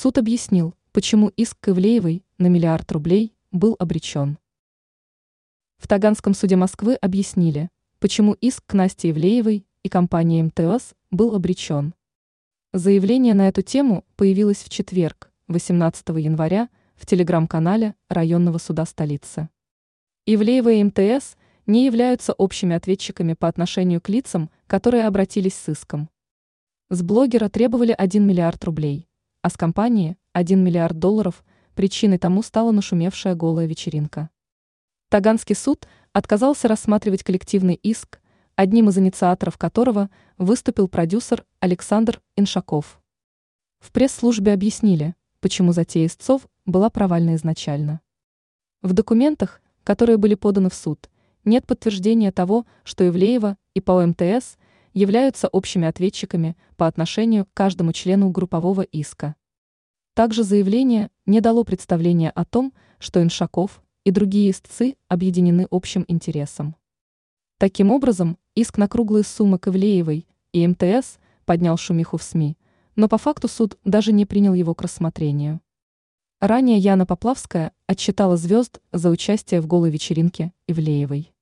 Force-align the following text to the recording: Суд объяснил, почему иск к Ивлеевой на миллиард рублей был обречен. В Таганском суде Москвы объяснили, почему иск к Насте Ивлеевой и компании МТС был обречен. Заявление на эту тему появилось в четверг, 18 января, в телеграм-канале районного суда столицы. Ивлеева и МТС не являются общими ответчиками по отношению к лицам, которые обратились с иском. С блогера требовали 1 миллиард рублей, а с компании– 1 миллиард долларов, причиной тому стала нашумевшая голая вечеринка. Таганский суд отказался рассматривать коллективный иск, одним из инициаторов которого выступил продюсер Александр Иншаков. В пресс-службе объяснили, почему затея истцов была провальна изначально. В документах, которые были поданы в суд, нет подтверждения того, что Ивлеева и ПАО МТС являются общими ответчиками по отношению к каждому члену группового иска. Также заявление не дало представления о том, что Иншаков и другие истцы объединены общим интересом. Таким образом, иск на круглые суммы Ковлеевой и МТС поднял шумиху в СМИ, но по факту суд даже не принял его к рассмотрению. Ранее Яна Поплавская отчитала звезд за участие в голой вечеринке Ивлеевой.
Суд 0.00 0.16
объяснил, 0.16 0.76
почему 0.92 1.26
иск 1.26 1.58
к 1.58 1.70
Ивлеевой 1.70 2.22
на 2.38 2.46
миллиард 2.46 2.92
рублей 2.92 3.34
был 3.50 3.74
обречен. 3.80 4.38
В 5.78 5.88
Таганском 5.88 6.34
суде 6.34 6.54
Москвы 6.54 6.94
объяснили, 6.94 7.68
почему 7.98 8.34
иск 8.34 8.64
к 8.64 8.74
Насте 8.74 9.10
Ивлеевой 9.10 9.66
и 9.82 9.88
компании 9.88 10.40
МТС 10.40 10.94
был 11.10 11.34
обречен. 11.34 11.94
Заявление 12.72 13.34
на 13.34 13.48
эту 13.48 13.62
тему 13.62 14.04
появилось 14.14 14.58
в 14.58 14.68
четверг, 14.68 15.32
18 15.48 16.10
января, 16.10 16.68
в 16.94 17.04
телеграм-канале 17.04 17.96
районного 18.08 18.58
суда 18.58 18.86
столицы. 18.86 19.48
Ивлеева 20.26 20.74
и 20.74 20.84
МТС 20.84 21.36
не 21.66 21.86
являются 21.86 22.34
общими 22.34 22.76
ответчиками 22.76 23.34
по 23.34 23.48
отношению 23.48 24.00
к 24.00 24.08
лицам, 24.08 24.48
которые 24.68 25.08
обратились 25.08 25.54
с 25.54 25.68
иском. 25.68 26.08
С 26.88 27.02
блогера 27.02 27.48
требовали 27.48 27.90
1 27.98 28.24
миллиард 28.24 28.62
рублей, 28.62 29.07
а 29.42 29.50
с 29.50 29.56
компании– 29.56 30.16
1 30.32 30.62
миллиард 30.62 30.98
долларов, 30.98 31.44
причиной 31.74 32.18
тому 32.18 32.42
стала 32.42 32.72
нашумевшая 32.72 33.34
голая 33.34 33.66
вечеринка. 33.66 34.30
Таганский 35.08 35.54
суд 35.54 35.86
отказался 36.12 36.68
рассматривать 36.68 37.22
коллективный 37.22 37.74
иск, 37.74 38.20
одним 38.56 38.88
из 38.88 38.98
инициаторов 38.98 39.56
которого 39.56 40.10
выступил 40.36 40.88
продюсер 40.88 41.46
Александр 41.60 42.20
Иншаков. 42.36 43.00
В 43.78 43.92
пресс-службе 43.92 44.52
объяснили, 44.52 45.14
почему 45.40 45.72
затея 45.72 46.06
истцов 46.06 46.48
была 46.66 46.90
провальна 46.90 47.36
изначально. 47.36 48.00
В 48.82 48.92
документах, 48.92 49.62
которые 49.84 50.16
были 50.16 50.34
поданы 50.34 50.70
в 50.70 50.74
суд, 50.74 51.08
нет 51.44 51.66
подтверждения 51.66 52.32
того, 52.32 52.66
что 52.84 53.06
Ивлеева 53.06 53.56
и 53.74 53.80
ПАО 53.80 54.06
МТС 54.08 54.57
являются 54.98 55.46
общими 55.46 55.86
ответчиками 55.86 56.56
по 56.76 56.88
отношению 56.88 57.46
к 57.46 57.54
каждому 57.54 57.92
члену 57.92 58.30
группового 58.30 58.82
иска. 58.82 59.36
Также 60.14 60.42
заявление 60.42 61.10
не 61.24 61.40
дало 61.40 61.62
представления 61.62 62.30
о 62.30 62.44
том, 62.44 62.72
что 62.98 63.22
Иншаков 63.22 63.80
и 64.02 64.10
другие 64.10 64.50
истцы 64.50 64.96
объединены 65.06 65.68
общим 65.70 66.04
интересом. 66.08 66.74
Таким 67.58 67.92
образом, 67.92 68.38
иск 68.56 68.76
на 68.76 68.88
круглые 68.88 69.22
суммы 69.22 69.60
Ковлеевой 69.60 70.26
и 70.52 70.66
МТС 70.66 71.18
поднял 71.44 71.76
шумиху 71.76 72.16
в 72.16 72.22
СМИ, 72.24 72.58
но 72.96 73.08
по 73.08 73.18
факту 73.18 73.46
суд 73.46 73.78
даже 73.84 74.12
не 74.12 74.26
принял 74.26 74.54
его 74.54 74.74
к 74.74 74.82
рассмотрению. 74.82 75.60
Ранее 76.40 76.78
Яна 76.78 77.06
Поплавская 77.06 77.72
отчитала 77.86 78.36
звезд 78.36 78.80
за 78.90 79.10
участие 79.10 79.60
в 79.60 79.68
голой 79.68 79.90
вечеринке 79.90 80.52
Ивлеевой. 80.66 81.32